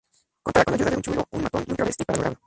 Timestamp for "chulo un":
1.03-1.43